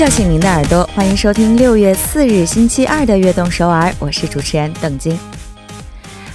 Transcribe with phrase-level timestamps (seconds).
[0.00, 5.18] 叫醒您的耳朵，欢迎收听六月四日星期二的《悦动首尔》，我是主持人邓晶。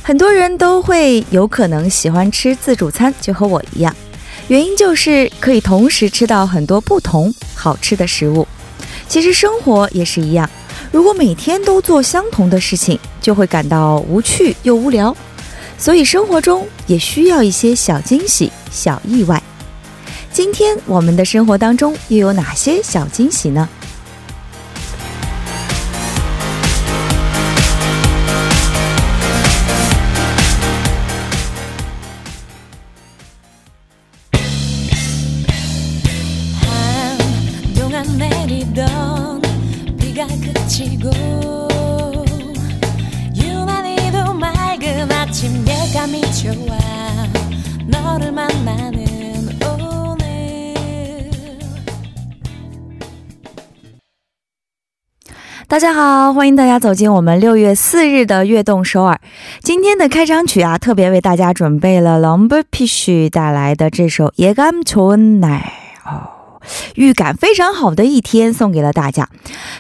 [0.04, 3.92] 很多人都会有可能喜欢吃自助餐，就和我一样，
[4.50, 8.48] 原因就是可以同时吃到很多不同好吃的食物。
[9.08, 10.48] 其实生活也是一样，
[10.92, 15.18] 如果每天都做相同的事情，就会感到无趣又无聊。
[15.80, 19.42] 所以生活中也需要一些小惊喜、小意外。
[20.36, 23.70] 今天我们的生活当中又有哪些小惊喜呢？
[55.69, 59.21] 大家好，欢迎大家走进我们六月四日的悦动首尔。
[59.63, 65.61] 今天的开场曲啊，特别为大家准备了 Lumber Pish 带来的这首《예감좋은 날》。
[66.05, 66.31] 哦。
[66.95, 69.29] 预感非常好的一天，送给了大家，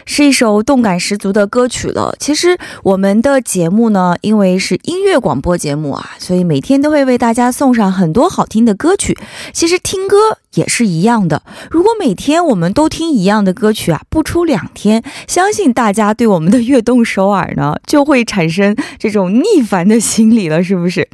[0.06, 2.16] 是一首动感十足的歌曲了。
[2.18, 9.16] 其实我们的节目呢，因为是音乐广播节目啊，所以每天都会为大家送上很多好听的歌曲。
[9.52, 10.16] 其实听歌
[10.55, 21.07] 也是一样的，如果每天我们都听一样的歌曲啊，不出两天，相信大家对我们的悦动首尔呢， 就会产生这种逆反的心理了，是不是？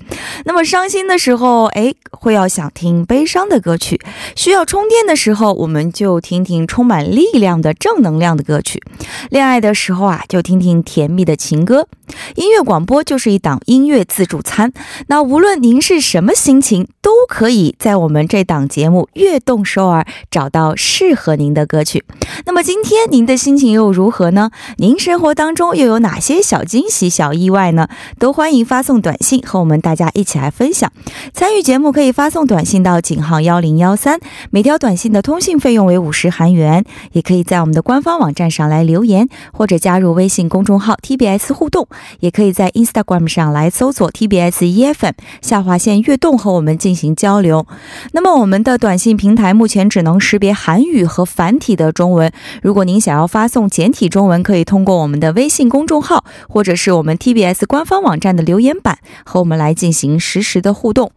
[0.45, 3.97] 那么伤心的时候，哎，会要想听悲伤的歌曲；
[4.36, 5.52] 需要充电的时候。
[5.52, 8.81] 我们就听听充满力量的正能量的歌曲，
[9.30, 11.88] 恋爱的时候啊，就听听甜蜜的情歌。
[12.36, 14.72] 音乐广播就是一档音乐自助餐，
[15.08, 22.03] 那无论您是什么心情，都可以在我们这档节目《悦动首尔》找到适合您的歌曲。
[22.45, 24.51] 那么今天您的心情又如何呢？
[24.75, 27.88] 您生活当中又有哪些小惊喜、小意外呢？
[28.19, 30.91] 都欢迎发送短信和我们大家一起来分享。
[31.33, 34.19] 参与节目可以发送短信到井号幺零幺三，
[34.50, 36.83] 每条短信的通信费用为五十韩元。
[37.13, 41.88] 也可以在我们的官方网站上来留言，或者加入微信公众号 TBS 互动。
[42.19, 47.66] 也可以在 Instagram 上来搜索 TBS EFM 下划线悦动和我们进行交流。
[48.11, 52.31] 那么我们的短信平台目前只能识别韩语和繁体的中文。
[52.63, 61.11] 如果您想要发送简体中文，可以通过我们的微信公众号或者是我们 TBS 官方网站的留言板和我们来进行实时的互动。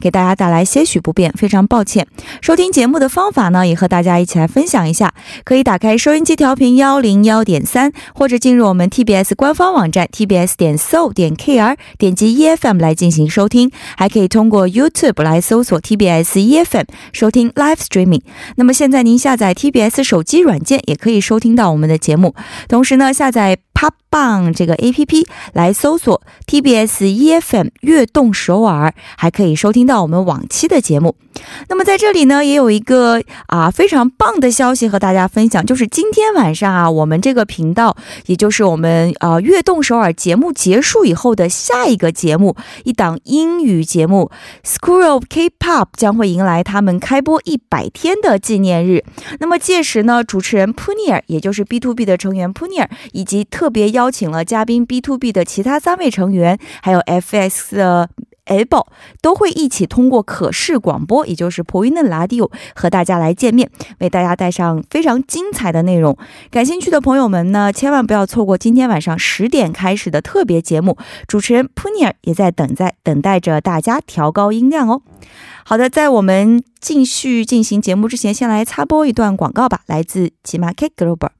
[0.00, 2.06] 给大家带来些许不便，非常抱歉。
[2.40, 5.12] 收听节目的方法呢，也和大家一起来分享一下。
[5.44, 13.70] 可以打开收音机调频幺零幺点三，或者进入我们 TBS 官方网站 tbs 点 so 点 kr，点击 EFM 来进行收听。
[13.98, 18.22] 还可以通过 YouTube 来搜索 TBS EFM 收听 Live Streaming。
[18.56, 22.34] 那么现在您下载 TBS 手机软件，也可以收听到我们的节目。
[22.68, 23.58] 同时呢，下载。
[24.10, 31.14] 棒这个 A P P 来搜索 T B S E F M 悦动首尔，还可以收听到我们往期的节目。
[31.68, 37.96] 那么在这里呢，也有一个啊非常棒的消息和大家分享，就是今天晚上啊，我们这个频道，
[38.26, 44.30] 也就是我们呃悦动首尔节目结束以后的下一个节目，一档英语节目
[44.64, 49.04] School of K-pop 将会迎来他们开播一百天的纪念日。
[49.38, 54.10] 那么届时呢，主持人 Punier，也就是 B to B 的成员 Punier，以及特别邀。
[54.10, 58.10] 请了嘉宾 B to B 的其他三位成员，还有 FS 的
[58.46, 58.86] Able
[59.22, 63.70] 都会一起通过可视广播，也就是 Pointen Radio 和大家来见面，
[64.00, 66.18] 为大家带上非常精彩的内容。
[66.50, 70.98] 感兴趣的朋友们呢，千万不要错过今天晚上十点开始的特别节目。
[71.28, 75.02] 主持人 Punier 也在等在等待着大家调高音量哦。
[75.64, 81.39] 好的，在我们继续进行节目之前，先来插播一段广告吧，来自 g m a k Global。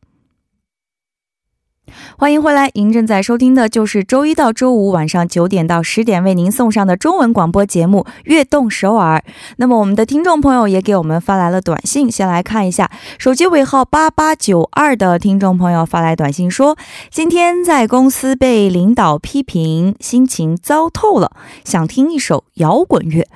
[2.17, 9.23] 欢迎回来，您正在收听的就是周一到周五晚上九点到十点为您送上的中文广播节目《悦动首尔》。
[9.57, 16.77] 那么，我们的听众朋友也给我们发来了短信，先来看一下，手机尾号八八九二的听众朋友发来短信说
[17.11, 21.33] ：“今天在公司被领导批评，心情糟透了，
[21.65, 23.27] 想听一首摇滚乐。”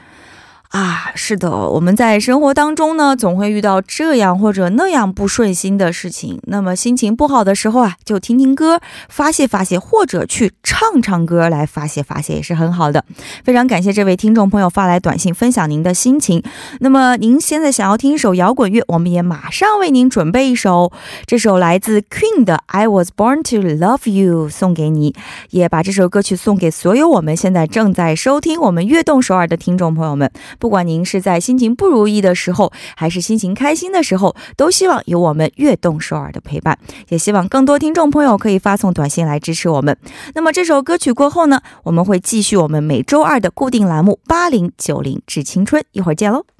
[0.75, 6.41] 啊，是的，我们在生活当中呢，总会遇到这样或者那样不顺心的事情。
[6.49, 13.05] 那么心情不好的时候啊，就听听歌发泄发泄，或者去唱唱歌来发泄发泄，也是很好的。
[13.45, 16.43] 非常感谢这位听众朋友发来短信分享您的心情。
[16.81, 20.91] 那么您现在想要听一首摇滚乐，我们也马上为您准备一首，
[21.25, 25.15] 这首来自 Queen 的《I Was Born to Love You》送给你，
[25.51, 30.29] 也把这首歌曲送给所有我们现在正在收听我们悦动首尔的听众朋友们。
[30.65, 36.79] 不管您是在心情不如意的时候，还是心情开心的时候，都希望有我们悦动首尔的陪伴。
[37.11, 39.95] 也希望更多听众朋友可以发送短信来支持我们。
[40.35, 46.54] 那么这首歌曲过后呢，我们会继续我们每周二的固定栏目八零九零致青春，一会儿见喽。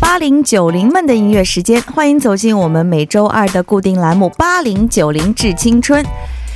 [0.00, 6.04] 八零九零们的音乐时间，欢迎走进我们每周二的固定栏目《八零九零致青春》。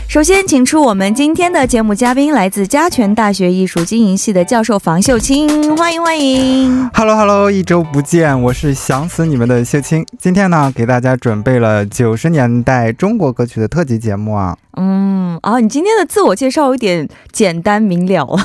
[0.09, 6.89] 首先，请出我们今天的节目嘉宾，来自嘉泉大学艺术经营系的教授房秀清，欢迎欢迎。
[6.95, 10.07] Hello Hello，一周不见，我是想死你们的秀清。
[10.19, 14.57] 今天呢，给大家准备了九十年代中国歌曲的特辑节目啊。
[14.79, 18.39] 嗯啊，你今天的自我介绍有点简单明了，会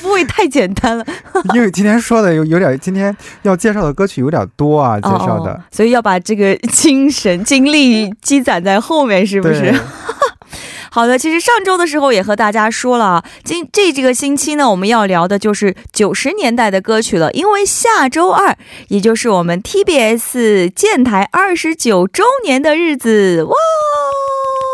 [0.11, 1.05] 不会太简单了？
[1.55, 9.73] 因为今天说的有有点，今天要介绍的歌曲有点多啊，介绍的，所以要把这个精神精力积攒在后面，是不是？
[10.93, 18.57] 好的，其实上周的时候也和大家说了啊，今这这个星期呢，我们要聊的就是九十年代的歌曲了，因为下周二，
[18.89, 23.55] 也就是我们 TBS 建台二十九周年的日子，哇！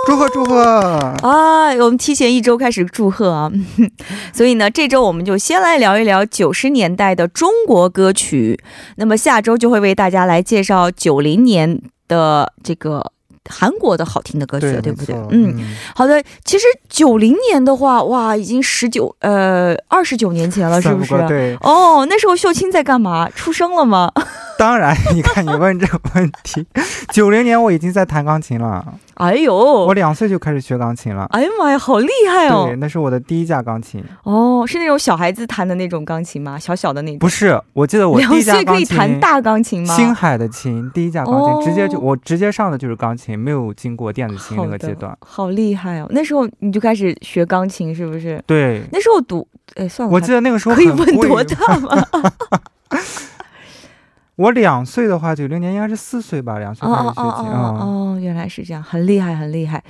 [0.08, 1.74] 祝贺祝贺啊！
[1.82, 3.52] 我们提前一周开始祝贺啊！
[4.32, 8.58] 所以呢，这周我们就先来聊一聊九十年代的中国歌曲，
[8.96, 13.12] 那么下周就会为大家来介绍九零年的这个。
[13.50, 15.16] 韩国的好听的歌曲，对不对？
[15.32, 15.58] 嗯，
[15.96, 16.22] 好的。
[16.44, 21.14] 其实九零年的话，哇，已经十九呃二十九年前了，是不是？
[21.30, 21.56] 对。
[21.62, 23.30] 哦，那时候秀清在干嘛？
[23.30, 24.12] 出生了吗？
[24.58, 26.66] 当然，你看你问这个问题，
[27.14, 28.86] 九零年我已经在弹钢琴了。
[29.16, 31.26] 哎呦，我两岁就开始学钢琴了。
[31.32, 32.66] 哎呀妈呀，好厉害哦！
[32.68, 34.04] 对，那是我的第一架钢琴。
[34.24, 36.60] 哦，是那种小孩子弹的那种钢琴吗？
[36.60, 37.20] 小小的那种？
[37.20, 39.96] 不是，我记得我两岁可以弹大钢琴吗？
[39.96, 45.18] 星海的琴，第一架钢琴，直接就我直接上的就是钢琴，没有经过电子琴那个阶段。
[45.22, 46.08] 好厉害哦！
[46.12, 48.42] 那时候你就开始学钢琴，是不是？
[48.46, 52.04] 对，那时候读，哎，算了，我记得那个时候可以问多大吗？
[54.38, 59.84] 我两岁的话，九零年应该是四岁吧，两岁开始学琴哦哦，原来是这样，很厉害，很厉害。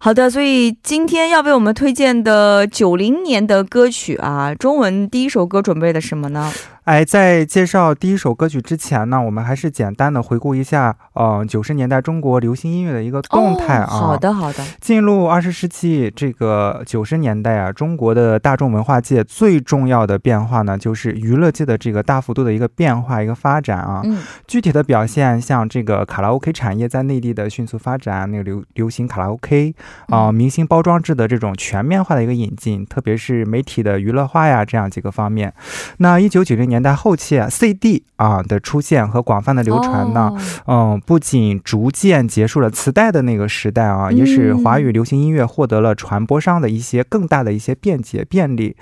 [0.00, 6.50] 好的，所以今天要为我们推荐的九零年的歌曲啊，中文第一首歌准备的什么呢？
[6.84, 13.86] 哎，在介绍第一首歌曲之前呢，我们还是简单的回顾一下，嗯，九十年代中国流行音乐的一个动态啊。
[13.86, 14.62] 好的，好的。
[14.82, 24.02] 进入二十世纪这个九十年代啊，中国的大众文化界最重要的变化呢，就是娱乐界的这个大幅度的一个变化、一个发展啊。
[24.04, 24.18] 嗯。
[24.46, 29.74] 具体的表现，像这个卡拉 OK 产业在内地的迅速发展，那个流流行卡拉 OK
[30.08, 35.50] 啊，明星包装制的这种全面化的一个引进，特别是媒体的娱乐化呀，这样几个方面。
[35.96, 36.73] 那一九九零年。
[36.74, 40.32] 年代后期啊，CD 啊的出现和广泛的流传呢，
[40.66, 48.76] 嗯，不仅逐渐结束了磁带的那个时代啊，也使华语流行音乐获得了传播上的一些更大的一些便捷便利。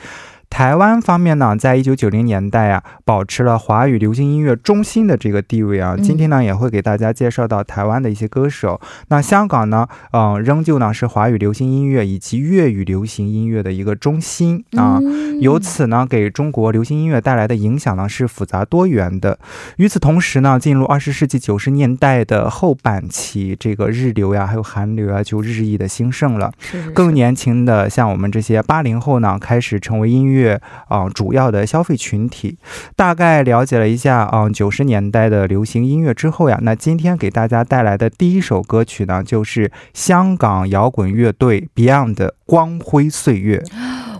[0.53, 5.97] 台湾方面呢，在一九九零年代啊，保持了华语流行音乐中心的这个地位啊。
[5.97, 8.79] 今天呢，也会给大家介绍到台湾的一些歌手。
[9.09, 15.01] 那香港呢，嗯，仍旧呢是华语流行音乐以及粤语流行音乐的一个中心啊。
[15.41, 19.39] 由此呢，给中国流行音乐带来的影响呢是复杂多元的。
[19.79, 26.53] 与此同时呢，进入二十世纪九十年代的后半期，这个日流呀，还有韩流啊，就日益的兴盛了。
[26.93, 30.42] 更年轻的像我们这些八零后呢，开始成为音乐。
[30.43, 32.59] 乐啊，主要的消费群体，
[32.97, 43.63] 大概了解了一下啊，九十年代的流行音乐之后呀，那今天给大家带来的第一首歌曲呢，就是香港摇滚乐队 Beyond 的《光辉岁月》。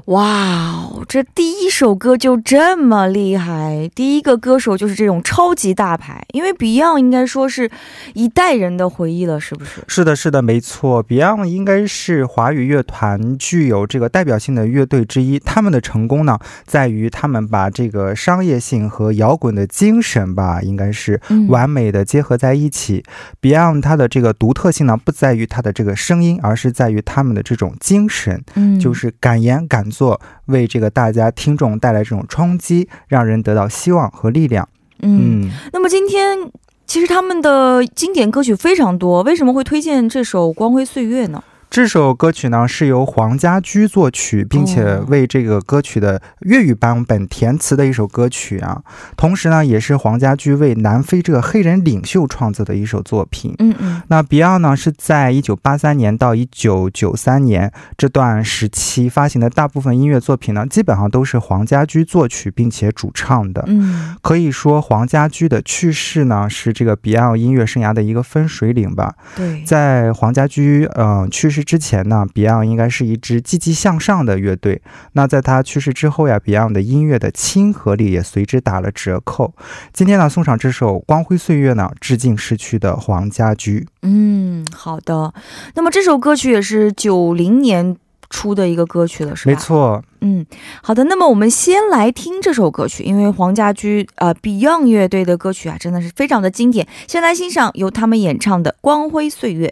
[0.07, 3.89] 哇哦，这第一首歌就这么厉害！
[3.95, 7.71] 第一个歌手就是这种超级大牌，因为 Beyond 应该说是
[8.15, 9.83] 一代人的回忆了，是不是？
[9.87, 15.39] 是的，是的，没错，Beyond 应该是华语乐团具有这个代表性的乐队之一。
[15.39, 23.05] 他们的成功呢，在于他们把这个商业性和摇滚的精神吧，应该是完美的结合在一起。
[23.41, 29.92] Beyond 它的这个独特性呢，不在于它的这个声音，而是在于他们的这种精神，嗯，就是敢言敢。
[29.93, 34.69] 做为这个大家听众带来这种冲击，让人得到希望和力量。
[35.03, 36.51] 嗯，那么今天
[36.87, 41.45] 其实他们的经典歌曲非常多，为什么会推荐这首《光辉岁月》呢？
[41.73, 48.83] 这首歌曲呢是由黄家驹作曲，并且为这个歌曲的粤语版本填词的一首歌曲啊。
[49.17, 53.55] 同时呢，也是黄家驹为南非这个黑人领袖创作的一首作品。
[53.59, 54.03] 嗯嗯。
[54.09, 63.65] 那 Beyond 呢是在一九八三年到一九九三年这段时期发行的大部分音乐作品呢，基本上都是黄家驹作曲并且主唱的。
[63.67, 64.15] 嗯。
[64.21, 69.15] 可以说黄家驹的去世呢，是这个 Beyond 音乐生涯的一个分水岭吧。
[69.35, 69.63] 对。
[69.65, 71.62] 在黄家驹嗯去世。
[71.63, 74.83] 之前呢，Beyond 应该是一支积极向上的乐队。
[75.13, 79.55] 那在他去世之后呀，Beyond 的音乐的亲和力也随之打了折扣。
[79.93, 83.87] 今天呢，送上这首《光辉岁月》呢，致敬逝去的黄家驹。
[84.03, 85.33] 嗯，好的。
[85.75, 87.97] 那么这首歌曲也是九零年
[88.31, 89.53] 出的一个歌曲了，是吧？
[89.53, 90.03] 没错。
[90.21, 90.47] 嗯，
[90.83, 91.05] 好的。
[91.05, 96.87] 那么我们先来听这首歌曲，因为黄家驹呃 Beyond 乐队的歌曲啊，真的是非常的经典。
[97.07, 99.69] 先来欣赏由他们演唱的《光辉岁月》。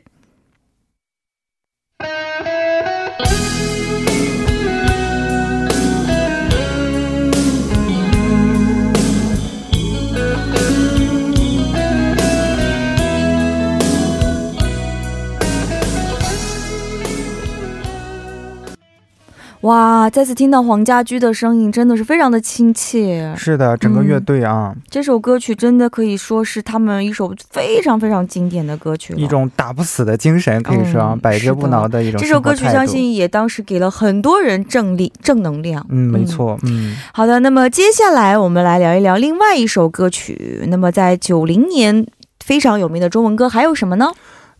[19.62, 23.31] 哇，再次听到黄家驹的声音，真的是非常的亲切。
[23.37, 32.19] 是的，整个乐队啊，这首歌曲真的可以说是他们一首非常非常经典的歌曲，一种打不死的精神，可以说百折不挠的一种。
[32.19, 35.85] 这首歌曲相信也当时给了很多人正力、正能量。
[35.90, 36.59] 嗯，没错。
[36.62, 40.64] 嗯，好的，那么接下来我们来聊一聊另外一首歌曲。
[40.69, 42.07] 那么在九零年
[42.43, 44.11] 非常有名的中文歌还有什么呢？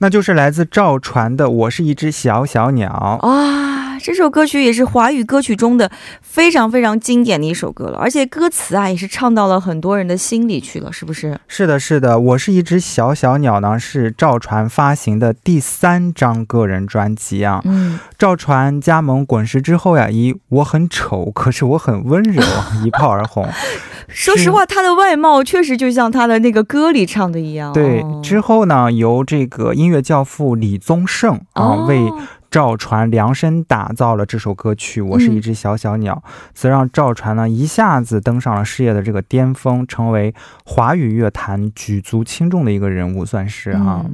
[0.03, 3.70] 那就是来自赵传的《我是一只小小鸟》啊。
[4.03, 5.91] 这首歌曲也是华语歌曲中的
[6.23, 11.39] 非常非常经典的一首歌了，而且歌词啊也是唱到了很多人的心里去了，是不是？
[11.47, 12.19] 是的，是的。
[12.19, 17.61] 我是一只小小鸟呢，是赵传发行的第三张个人专辑啊。
[17.65, 18.01] 嗯。
[18.19, 22.43] 赵传加盟滚石之后呀，以我很丑，可是我很温柔
[22.85, 23.47] 一炮而红。
[24.09, 27.73] 说实话，他的外貌确实就像他的那个歌里唱的一样。
[27.73, 28.05] 对。
[28.23, 32.11] 之后呢，由这个音乐教父李宗盛啊为。
[32.51, 44.05] 赵传量身打造了这首歌曲《我是一只小小鸟》，则让赵传呢一下子登上了事业的这个巅峰，成为华语乐坛举足轻重的一个人物，算是哈。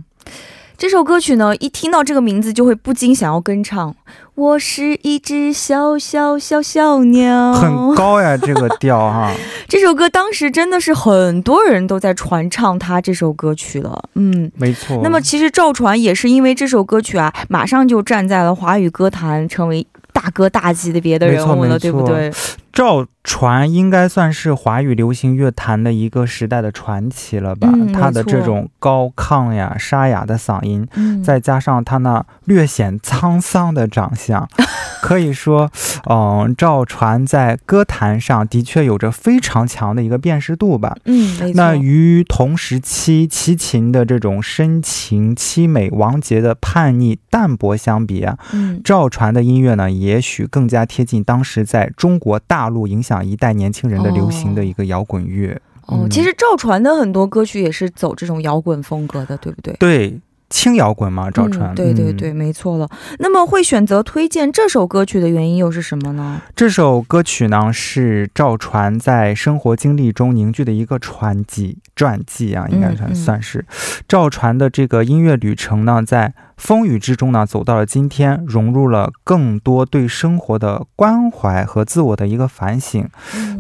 [0.79, 3.97] 这首歌曲呢，一听到这个名字就会不禁想要跟唱。
[4.35, 9.33] 我是一只小小小小鸟，很高呀，这个调哈。
[9.67, 15.01] 这首歌当时真的是很多人都在传唱他这首歌曲了，嗯，没错。
[15.03, 22.31] 那么其实赵传也是因为这首歌曲啊，马上就站在了华语歌坛，成为大哥大级的别的人物了，对不对？
[22.77, 27.73] 赵传应该算是华语流行乐坛的一个时代的传奇了吧？
[27.95, 30.87] 他的这种高亢呀、沙哑的嗓音，
[31.25, 34.47] 再加上他那略显沧桑的长相，
[35.01, 35.71] 可以说，
[36.09, 40.95] 嗯，赵传在歌坛上的确有着非常强的一个辨识度吧？
[41.07, 48.39] 嗯，那与同时期齐秦的这种深情凄美、王杰的叛逆淡泊相比啊，
[48.85, 52.66] 赵传的音乐呢，也许更加贴近当时在中国大。
[52.67, 55.57] 大陆影响一代年轻人的流行的一个摇滚乐
[55.87, 59.77] 哦，其实赵传的很多歌曲也是走这种摇滚风格的，对不对？
[59.79, 60.21] 对。
[60.49, 61.29] 轻摇滚嘛？
[61.29, 62.89] 赵传，对对对，没错了。
[63.19, 66.41] 那么会选择推荐这首歌曲的原因又是什么呢？
[66.55, 73.65] 这首歌曲呢是赵传在生活经历中凝聚的一个传记传记啊，应该算算是
[74.07, 83.09] 赵传的这个音乐旅程呢，在风雨之中呢走到了今天，融入了更多对生活的关怀和自我的一个反省。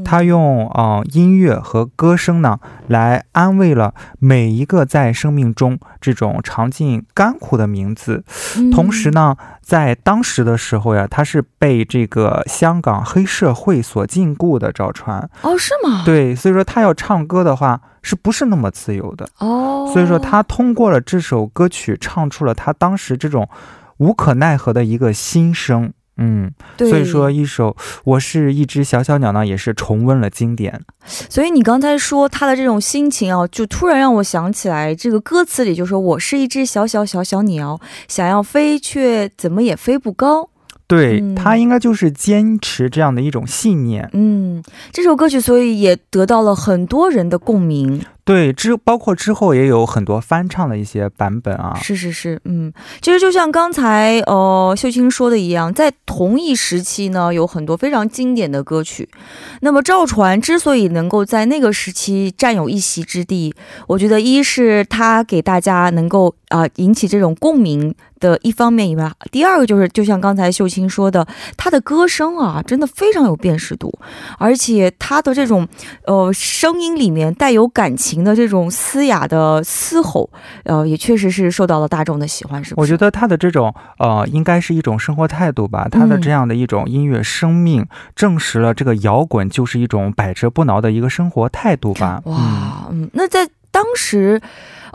[0.04, 7.04] 他用啊音乐和歌声呢来安慰了每一个在生命中这种尝尽。
[7.14, 8.22] 甘苦的名字，
[8.70, 16.02] 同时呢，在当时的时候呀，他是被这个香港黑社会所禁锢的赵传哦，是吗？
[16.04, 19.90] 对，所以说他要唱歌的话，是不是那么自由的哦？
[19.92, 23.48] 所以说他通过了这首歌曲，唱出了他当时这种
[23.96, 25.92] 无可奈何的一个心声。
[26.18, 27.70] 嗯，所以说一首
[28.04, 30.80] 《我是一只小小鸟》呢，也是重温了经典。
[31.04, 40.48] 所以你刚才说他的这种心情啊，就突然让我想起来，这个歌词里就说：“我是一只小小小小鸟，想要飞，却怎么也飞不高。”
[40.86, 44.08] 对他应该就是坚持这样的一种信念。
[44.12, 44.62] 嗯，
[44.92, 48.04] 这首歌曲所以也得到了很多人的共鸣。
[48.26, 51.78] 对，之包括之后也有很多翻唱的一些版本啊。
[51.80, 59.08] 是是是，嗯，其实就像刚才呃秀清说的一样，在同一时期呢，有很多非常经典的歌曲。
[59.60, 63.54] 那么赵传之所以能够在那个时期占有一席之地，
[63.86, 67.94] 我觉得一是他给大家能够啊引起这种共鸣。
[68.18, 73.92] 的一方面以外，第二个就是，就像刚才秀清说的，他的歌声啊，真的非常有辨识度，
[74.38, 75.68] 而且他的这种
[76.06, 80.28] 呃声音里面带有感情的这种嘶哑的嘶吼，
[80.64, 82.92] 呃，也确实是受到了大众的喜欢，是不是？
[82.92, 92.20] 我觉得他的这种呃，应该是一种生活态度吧，他的这样的一种音乐生命，证实了这个摇滚就是一种百折不挠的一个生活态度吧。
[92.24, 94.40] 哇，嗯，那在当时，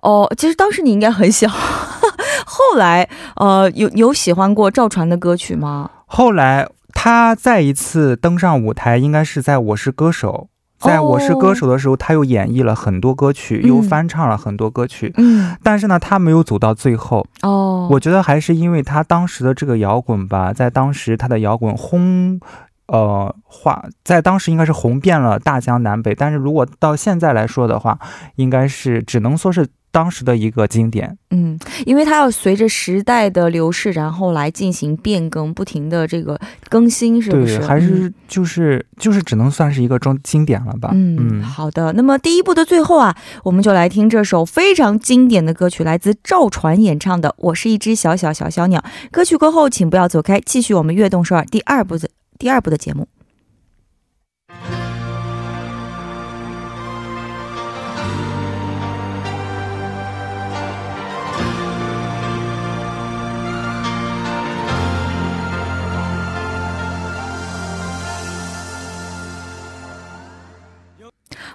[0.01, 1.47] 哦，其实当时你应该很小。
[1.49, 5.89] 后来，呃，有有喜欢过赵传的歌曲吗？
[6.05, 10.47] 后来他再一次登上舞台，应该是在《我是歌手》。
[10.81, 15.13] 在我是歌手的时候，他又演绎了很多歌曲，又翻唱了很多歌曲。
[15.17, 17.25] 嗯，但是呢，他没有走到最后。
[17.41, 22.39] 哦，我觉得还是因为他当时的这个摇滚吧，在当时他的摇滚轰，
[22.87, 26.15] 呃，话在当时应该是红遍了大江南北。
[26.15, 27.99] 但是如果到现在来说的话，
[28.35, 29.67] 应该是只能说是。
[29.91, 37.59] 当时的一个经典，嗯，因为它要随着时代的流逝，然后来进行变更，不停的这个更新，是不是？
[37.59, 40.91] 还是就是就是只能算是一个中经典了吧？
[40.93, 41.91] 嗯，好的。
[41.93, 48.79] 那么第一部的最后啊，我们就来听这首非常经典的歌曲，来自赵传演唱的《我是一只小小小小鸟》。
[49.11, 53.07] 歌曲过后，请不要走开，继续我们《悦动首尔》第二部的第二部的节目。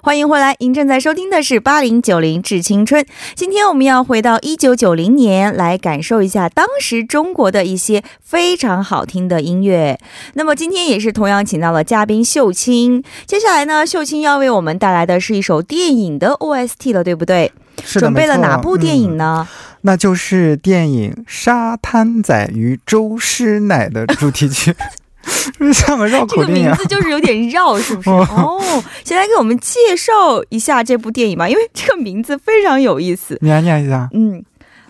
[0.06, 3.04] 欢迎回来，您正在收听的是八零九零致青春。
[3.34, 9.98] 今天我们要回到一九九零年，来感受一下当时中国的一些非常好听的音乐。
[10.34, 13.02] 那么今天也是同样请到了嘉宾秀清。
[13.26, 17.50] 接下来呢，秀清要为我们带来的是一首电影的 OST 了，对不对？
[17.84, 19.48] 准备了哪部电影呢？
[19.80, 24.72] 那就是电影《沙滩仔与周师奶》的主题曲。
[25.72, 28.10] 像个绕口令，这个名字就是有点绕，是不是？
[28.32, 28.60] 哦，
[29.04, 30.12] 先来给我们介绍
[30.48, 33.38] 一下这部电影吧，因为这个名字非常有意思。
[33.42, 34.44] 念念一下，嗯。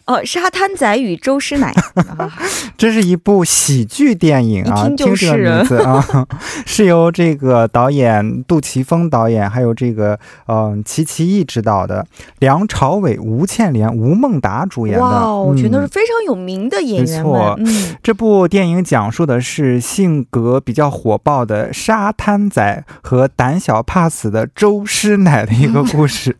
[0.06, 1.74] 哦，沙滩仔与周师奶，
[2.78, 6.26] 这是一部喜剧电影啊，听这个名字啊，
[6.64, 10.16] 是由这个导演杜琪峰导演，还有这个
[10.46, 12.06] 嗯齐齐毅执导的，
[12.38, 17.16] 梁朝伟、吴倩莲、吴孟达主演的，哇，我全都是非常有名的演员。
[17.16, 26.36] 没错，嗯，这部电影讲述的是性格比较火爆的沙滩仔和胆小怕死的周师奶的一个 故事。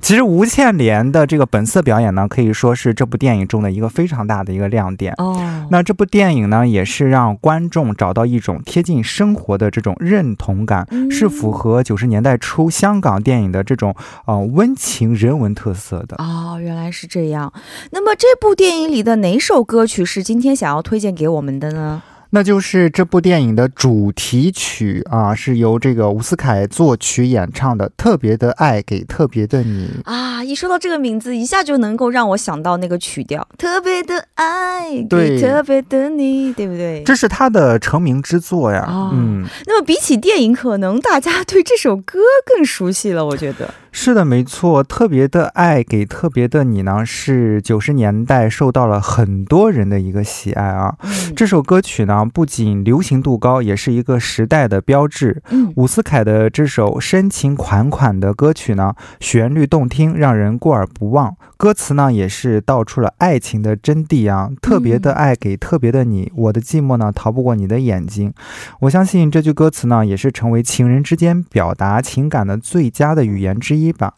[0.00, 5.66] 其实吴倩莲的这个本色表演呢，可以说是这部电影中的一个非常大的一个亮点哦。
[5.70, 13.94] 那这部电影呢，也是让观众找到一种贴近生活的这种认同感，是符合九十年代初香港电影的这种
[14.26, 16.58] 呃温情人文特色的哦。
[16.60, 17.52] 原来是这样。
[17.92, 22.02] 那么这部电影里的哪首歌曲是今天想要推荐给我们的呢？
[22.32, 30.42] 那就是这部电影的主题曲啊，是由这个吴思凯作曲演唱的《特别的爱给特别的你》啊。
[30.44, 37.02] 一说到这个名字，一下就能够让我想到那个曲调，《特别的爱给特别的你》，对不对？
[37.04, 38.86] 这是他的成名之作呀。
[39.12, 43.74] 嗯，那么比起电影，可能大家对这首歌更熟悉了，我觉得。
[43.92, 50.96] 是的，没错，特别的爱给特别的你呢，是九十年代受到了很多人的一个喜爱啊。
[51.34, 55.42] 这首歌曲呢，不仅流行度高，也是一个时代的标志。
[55.50, 61.36] 嗯，伍思凯的这首深情款款的歌曲呢，旋律动听，让人过耳不忘。
[61.56, 64.50] 歌词呢，也是道出了爱情的真谛啊。
[64.62, 68.32] 特别的爱给特别的你，我的寂寞呢，逃不过你的眼睛。
[68.80, 73.79] 我相信这句歌词呢，也是成为情人之间表达情感的最佳的语言之一。
[73.80, 74.14] 一吧，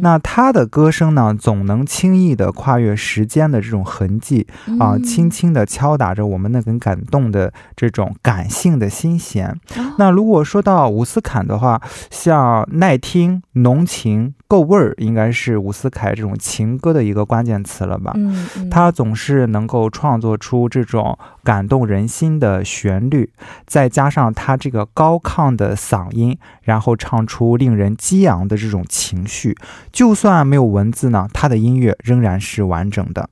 [0.00, 4.46] 那他的歌声呢，总能轻易的跨越时间的这种痕迹
[4.78, 9.58] 啊，轻轻的敲打着我们那根感动的这种感性的心弦。
[9.98, 14.34] 那如果说到伍思凯的话，像耐听、浓情。
[14.48, 18.12] 够味儿，应该是伍思凯这种情歌的一个关键词了吧？
[18.14, 23.28] 嗯，他总是能够创作出这种感动人心的旋律，
[23.66, 29.54] 再加上他这个高亢的嗓音，然后唱出令人激昂的这种情情绪，
[29.92, 33.30] 就算没有文字呢，他的音乐仍然是完整的。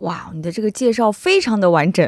[0.00, 2.06] 哇，你的这个介绍非常的完整，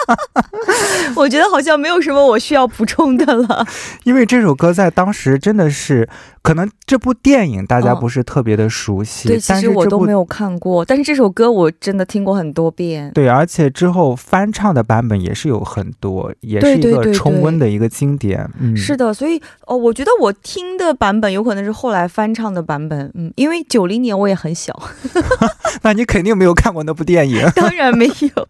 [1.16, 3.66] 我觉得好像没有什么我需要补充的了。
[4.04, 6.08] 因为这首歌在当时真的是，
[6.42, 13.10] 可能这部电影大家不是特别的熟悉，对，其实我都没有看过，但是这首歌我真的听过很多遍。
[13.12, 18.48] 对，而且之后翻唱的版本也是有很多，也是一个重温的一个经典。
[18.58, 23.10] 嗯，是的，所以哦，我觉得我听的版本有可能是后来翻唱的版本。
[23.14, 24.74] 嗯，因为九零年我也很小，
[25.82, 27.44] 那你肯定没有看看过那部电影。
[27.56, 28.48] 当然没有。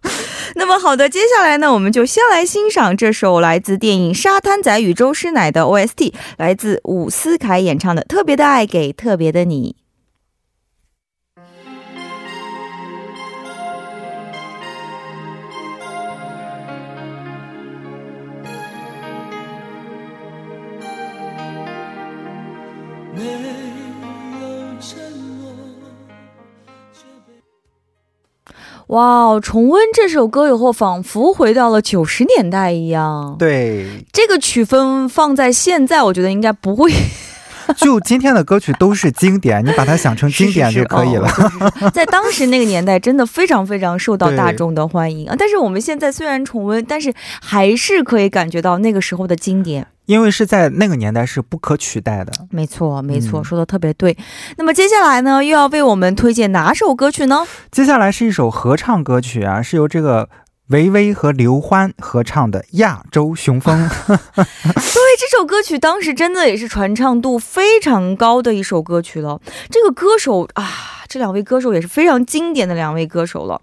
[0.57, 9.75] 那么好的，接下来呢，我们就先来欣赏这首来自电影《沙滩仔与周师奶》的 OST，来自伍思凯演唱的《特别的爱给特别的你》。
[28.91, 33.37] 哇，重温这首歌以后，仿佛回到了九十年代一样。
[33.39, 36.91] 对，这个曲风放在现在，我觉得应该不会。
[37.77, 41.29] 就今天的歌曲都是经典，你把它想成经典就可以了。
[41.93, 45.35] 在当时那个年代，真的非常非常受到大众的欢迎啊！
[45.39, 49.87] 但是我们现在虽然重温，但是还是可以感觉到那个时候的经典。
[50.07, 54.17] 因为是在那个年代是不可取代的，没错没错，说的特别对。
[54.57, 57.47] 那么接下来呢，又要为我们推荐哪首歌曲呢？
[57.71, 60.29] 接下来是一首合唱歌曲啊，是由这个
[60.71, 63.89] 维维和刘欢合唱的《亚洲雄风》。
[64.37, 69.41] 对，这首歌曲当时真的也是传唱度非常高的一首歌曲了。
[69.69, 70.65] 这个歌手啊。
[71.11, 73.61] 这两位歌手也是非常经典的两位歌手了，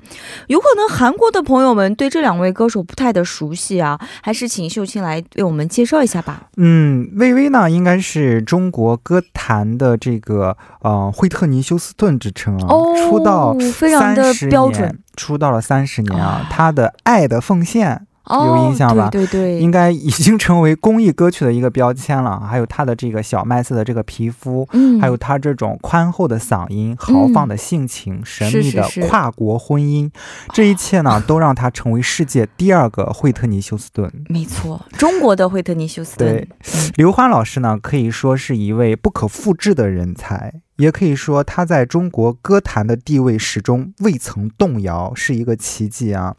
[0.48, 6.42] 有可能韩国的朋友们对这两位歌手不太的熟悉啊，还是请秀清来为我们介绍一下吧。
[6.58, 12.68] 嗯，薇薇呢，应该是中国歌坛的这个呃惠特尼休斯顿之称啊，
[13.00, 17.94] 出道非常的标准，出道了三十年啊，他的《爱的奉献》。
[18.30, 19.10] 有印象吧？
[19.10, 22.38] 对对，应该已经成为公益歌曲的一个标签了。
[22.46, 30.12] 还有他的这个小麦色的这个皮肤，嗯，还有他这种宽厚的嗓音、豪放的性情、神秘的跨国婚姻，
[30.52, 34.12] 这一切呢，都让他成为世界第二个惠特尼休斯顿。
[34.28, 36.30] 没错，中国的惠特尼休斯顿。
[36.30, 36.50] 对，
[36.98, 40.54] 刘欢老师呢，可以说是一位不可复制的人才。
[40.78, 46.36] 也可以说，他在中国歌坛的地位始终未曾动摇，是一个奇迹啊！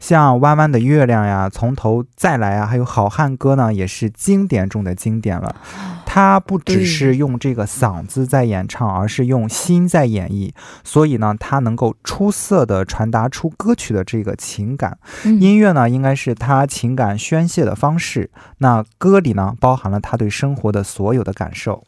[0.00, 5.54] 像《弯弯的月亮》呀，《从头再来》啊，还有《好汉歌》呢，也是经典中的经典了。
[6.04, 10.52] 他不只是用这个嗓子在演唱，而是用心在演绎，
[10.84, 14.98] 所以呢，他能够出色的传达出歌曲的这个情感。
[15.24, 18.30] 音乐呢，应该是他情感宣泄的方式。
[18.58, 21.84] 那歌里呢，包含了他对生活的所有的感受。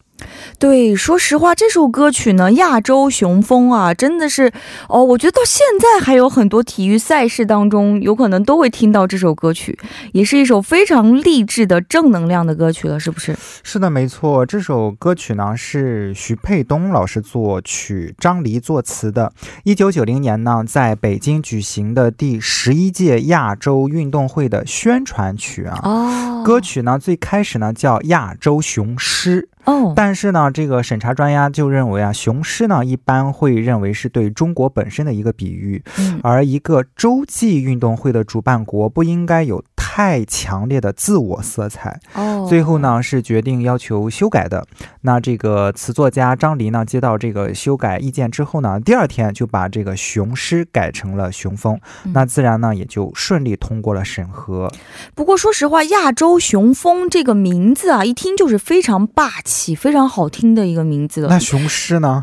[0.58, 4.52] 对，说实话，这首歌曲呢，《亚洲雄风》啊，真的是
[4.88, 9.78] 哦，我觉得到现在还有很多体育赛事当中，有可能都会听到这首歌曲，
[10.12, 13.36] 也是一首非常励志的正能量的歌曲了，是不是？
[13.64, 19.32] 是的，没错，这首歌曲呢是徐沛东老师作曲，张黎作词的。
[19.64, 25.80] 一九九零年呢，在北京举行的第十一届亚洲运动会的宣传曲啊。
[25.82, 26.42] 哦。
[26.44, 29.48] 歌曲呢，最开始呢叫《亚洲雄狮》。
[29.64, 35.82] 哦，但是呢，这个审查专家就认为啊，雄狮呢一般会认为是对中国本身的一个比喻，
[36.22, 39.62] 而一个洲际运动会的主办国不应该有
[39.96, 42.00] 太强烈的自我色彩。
[42.14, 44.66] 哦，最后呢是决定要求修改的。
[45.02, 54.68] 那这个词作家张黎呢接到这个修改意见之后呢，第二天就把这个雄狮改成了雄风，那自然呢也就顺利通过了审核。
[55.14, 59.76] 不过说实话，亚洲雄风这个名字啊，一听就是非常霸气。
[59.76, 61.28] 非常好听的一个名字了。
[61.28, 62.20] 那雄狮呢？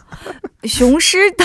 [0.64, 1.44] 雄狮的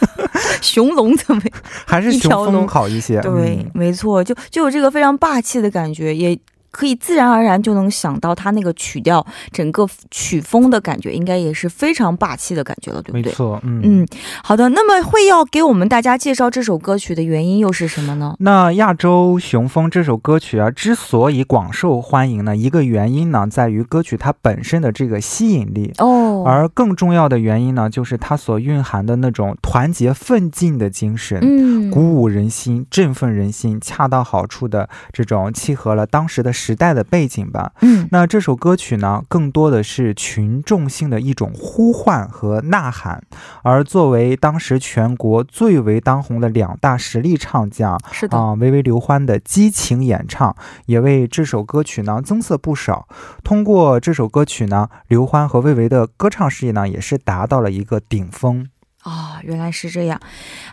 [0.62, 1.42] 雄龙怎么
[1.86, 3.20] 还是雄风好一些？
[3.20, 6.38] 对，没错，就就有这个非常霸气的感觉，也。
[6.76, 13.22] 可以自然而然就能想到他那个曲调，整个曲风的感觉应该也是非常霸气的感觉了，对不对？
[13.22, 14.06] 没错，嗯嗯，
[14.44, 14.68] 好的。
[14.68, 18.34] 那么会要给我们大家介绍这首歌曲的原因又是什么呢？
[18.40, 36.52] 那《亚洲雄风》这首歌曲啊，之所以广受欢迎呢，一个原因呢，在于歌曲它本身的这个吸引力哦，而更重要的原因呢，就是它所蕴含的那种团结奋进的精神，嗯，鼓舞人心、振奋人心，恰到好处的这种契合了当时的。
[36.65, 43.22] 时代的背景吧，嗯，那这首歌曲呢，更多的是群众性的一种呼唤和呐喊，
[43.62, 53.06] 而作为当时全国最为当红的两大实力唱将，是的啊，维维刘欢的激情演唱，也为这首歌曲呢增色不少。
[53.44, 58.68] 通过这首歌曲呢，刘欢和魏巍的歌唱事业呢，也是达到了一个顶峰。
[59.06, 60.20] 啊，原来是这样。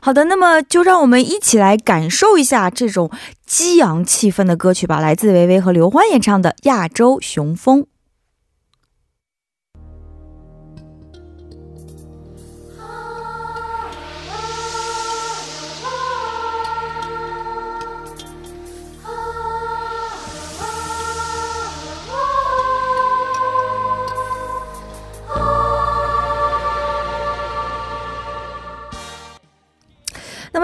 [0.01, 3.11] 好的，那么就让我们一起来感受一下这种
[3.45, 4.99] 激昂气氛的歌曲吧。
[4.99, 7.83] 来自维维和刘欢演唱的《亚洲雄风》。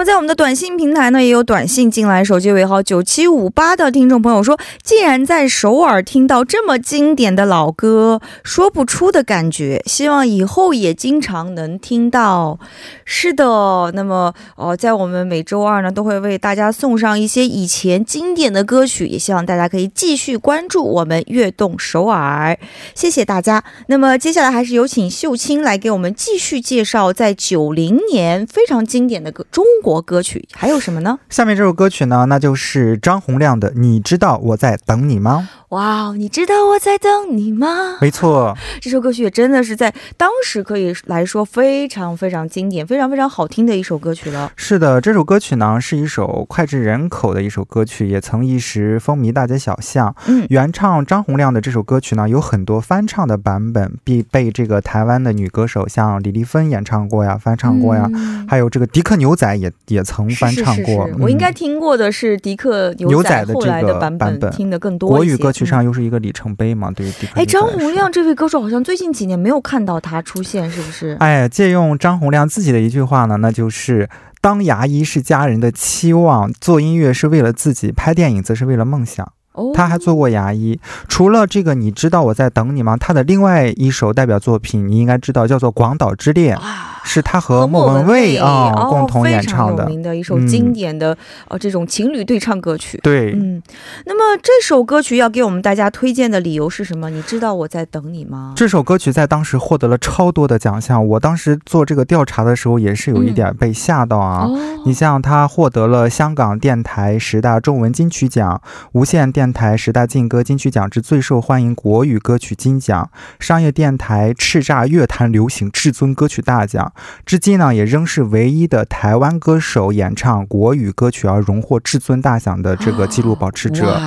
[0.00, 12.58] 么在我们的短信平台呢，也有短信进来，手机尾号九七五八的听众朋友说，既然在首尔听到这么经典的老歌，说不出的感觉，希望以后也经常能听到。
[13.04, 22.58] 是的，那么哦，在我们每周二呢，都会为大家送上一些以前经典的歌曲，也希望大家可以继续关注我们悦动首尔，
[22.94, 23.62] 谢谢大家。
[23.88, 29.62] 那么接下来还是有请秀清来给我们继续介绍，在九零年非常经典的歌中。
[29.82, 31.18] 国歌曲还有什么呢？
[31.30, 35.48] 下面这首歌曲呢，那就是张洪亮的《你知道我在等你吗》。
[35.70, 37.96] 哇，你知道我在等你吗？
[38.00, 44.52] 没错，这首歌曲也真的是在当时可以来说非常非常经典、非常非常好听的一首歌曲了。
[44.56, 50.12] 是的，这首歌曲呢是一首脍炙人口的一首歌曲，也曾一时风靡大街小巷。
[50.26, 58.10] 嗯，原唱张洪亮的这首歌曲呢有很多翻唱的版本，必被这个台湾的女歌手像李丽芬演唱过呀、翻唱过呀，
[58.48, 61.08] 还有这个迪克牛仔也也曾翻唱过。
[61.18, 65.66] 我应该听过的是迪克牛仔的这个版本，听的更多国语歌曲。
[65.66, 71.16] 上又是一个里程碑嘛，对于迪克哎，张洪亮这位歌手好像最近几年没有看到他出现，是不是？
[71.20, 74.08] 哎，借用张洪亮自己的一句话呢，那就是
[74.40, 79.32] “当牙医是家人的期望，做音乐是为了自己，拍电影则是为了梦想。”
[79.74, 80.80] 他还做过牙医。
[81.06, 82.96] 除了这个，你知道我在等你吗？
[82.96, 86.56] 他的另外一首代表作品，你应该知道，叫做《广岛之恋》，
[87.04, 91.14] 是他和莫文蔚啊共同演唱的，有名的一首经典的
[91.48, 92.98] 呃这种情侣对唱歌曲。
[93.02, 93.62] 对，嗯。
[94.06, 97.10] 那么这首歌曲要给我们大家推荐的理由是什么？
[97.10, 98.54] 你知道我在等你吗？
[98.56, 101.06] 这首歌曲在当时获得了超多的奖项。
[101.06, 104.48] 我当时做这个调查的时候，也是有一点被吓到啊。
[104.86, 109.50] 你像他获得了香港电台十大中文金曲奖、无线电。
[109.52, 113.10] 台十大劲歌金曲奖之最受欢迎国语歌曲金奖，
[113.40, 116.89] 商业电台叱咤乐坛流行至尊歌曲大奖，
[117.24, 124.00] 至今呢也仍是唯一的台湾歌手演唱国语歌曲而荣获至尊大奖的这个纪录保持者。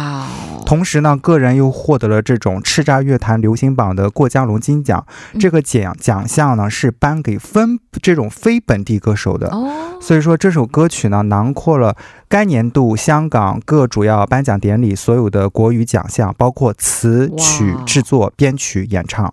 [0.65, 5.05] 同时呢，个人又获得了这种叱咤乐坛流行榜的过江龙金奖。
[5.37, 9.49] 这个奖奖项呢是颁给分这种非本地歌手的。
[9.49, 11.97] 哦，所以说这首歌曲呢囊括了
[12.29, 19.31] 该年度香港各主要颁奖典礼所有的国语奖项，包括词曲制作、编曲、演唱。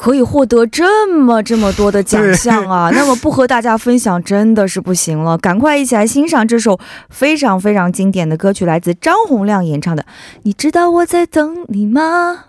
[0.00, 2.90] 可以获得这么这么多的奖项啊！
[2.90, 10.02] 那么不和大家分享真的是不行了，赶快一起来欣赏这首非常非常经典的歌曲，来自张洪亮演唱的
[10.44, 12.44] 《你知道我在等你吗》。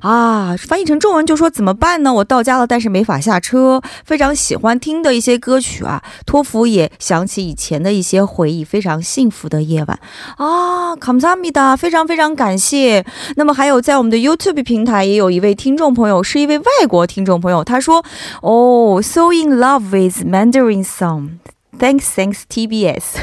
[0.00, 2.12] 啊，翻译成中文就说怎么办呢？
[2.12, 3.82] 我到家了，但是没法下车。
[4.04, 9.98] 非常喜欢听的一些歌曲啊，托福也想起以前的一些回忆，非常幸福的夜晚
[10.36, 13.04] 啊，卡姆萨米哒，非常非常感谢。
[13.36, 18.02] 那么还有在我们的 YouTube 平台也有一位听众朋友，是一位外国听众朋友，他说，
[18.40, 21.38] 哦，so in love with Mandarin song。
[21.78, 23.02] Thanks TBS。”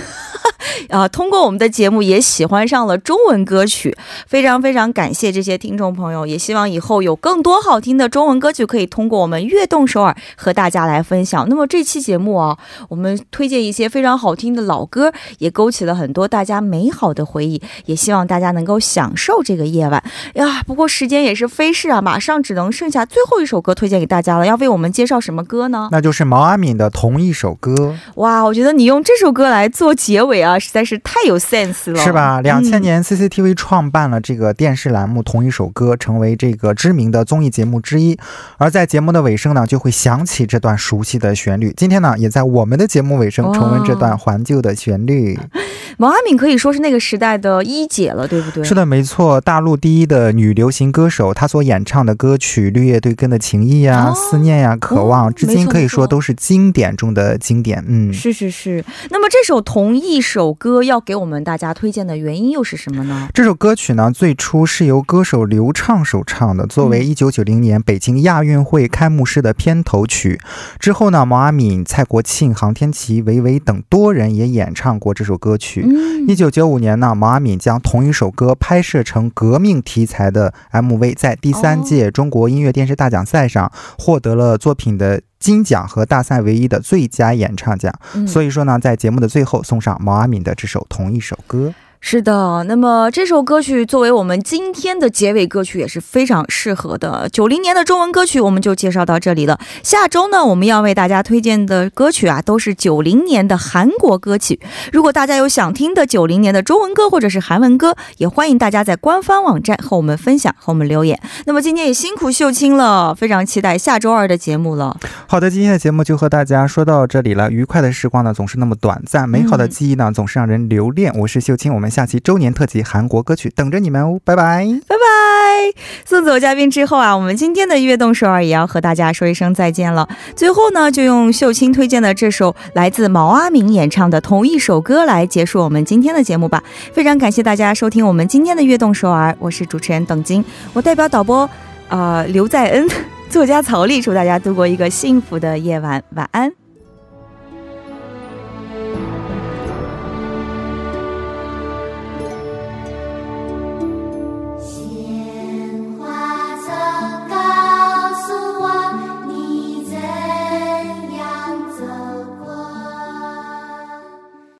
[0.89, 3.95] 啊，通过我们的节目也喜欢上了中文歌曲，
[4.27, 11.47] 非常非常感谢这些听众朋友，也希望以后有更多好听的中文歌曲可以通过我们悦动首尔和大家来分享。
[11.49, 12.57] 那么这期节目啊，
[12.89, 20.61] 我们推荐一些非常好听的老歌，也勾起了很多大家美好的回忆，也希望大家能够享受这个夜晚呀。
[20.65, 25.89] 不过时间也是飞逝啊，马上只能剩下最后一首歌推荐给大家了，要为我们介绍什么歌呢？
[25.91, 27.95] 那就是毛阿敏的同一首歌。
[28.15, 32.41] 哇，我觉得你用这首歌来做结尾啊，实在是太有 sense 了，是吧？
[32.41, 38.17] 两千年 CCTV 创办了这个电视栏目《同一首歌》，成为这个知名的综艺节目之一。
[38.57, 41.73] 而在节目的尾声呢，就会响起这段熟悉的旋律。
[41.75, 45.37] 今天呢，也在我们的节目尾声重温这段怀旧的旋律。
[45.97, 48.63] 王阿敏可以说是那个时代的一姐了，对不对？
[48.63, 57.81] 是的，没错，大陆第一的女流行歌手，她所演唱的歌曲《绿叶对根的情谊》呀、思念呀、渴望，至今可以说都是经典中的经典。
[57.87, 58.83] 嗯，是是是。
[59.09, 63.29] 那么这首同一首歌要给我们大家推荐的原因又是什么呢？
[63.33, 70.39] 这首歌曲呢，最初是由歌手刘畅首唱的，作为一九九零年北京亚运会开幕式的片头曲。
[70.77, 75.87] 之后呢，毛阿敏、蔡国庆、航天琪、维维等多人也演唱过这首歌曲。
[76.27, 87.93] 一九九五年呢，毛阿敏将同一首歌拍摄成革命题材的 MV，在第三届中国音乐电视大奖赛上获得了作品的金奖和大赛唯一的最佳演唱奖。
[88.25, 91.71] 所以说呢，在节目的最后送上毛阿敏的这首同一首歌。
[92.07, 97.27] 是的，那么这首歌曲作为我们今天的结尾歌曲也是非常适合的。
[97.29, 99.59] 九零年的中文歌曲我们就介绍到这里了。
[99.81, 104.59] 下周呢，我们要为大家推荐的歌曲啊，都是九零年的韩国歌曲。
[104.93, 111.19] 如果大家有想听的九零年的中文歌或者是韩文歌，也欢迎大家在官方网站和我们分享，和我们留言。
[111.47, 114.95] 那么今天也辛苦秀清了，非常期待下周二的节目了。
[115.25, 117.49] 好的，今天的节目就和大家说到这里了。
[117.49, 121.11] 愉快的时光呢，总是那么短暂；美好的记忆呢，总是让人留恋。
[121.17, 121.89] 我是秀清，我们。
[121.95, 125.81] 下期周年特辑韩国歌曲等着你们哦，拜拜拜拜！
[126.03, 130.05] 送走嘉宾之后啊，我们今天的悦动首尔也要和大家说一声再见了。
[130.35, 136.61] 最后呢，就用秀清推荐的这首来自毛阿敏演唱的同一首歌来结束我们今天的节目吧。
[136.91, 141.49] 非常感谢大家收听我们今天的悦动首尔，我是主持人董晶，我代表导播
[141.87, 142.85] 呃刘在恩、
[143.29, 146.64] 作家曹丽，祝大家度过一个幸福的夜晚，晚安。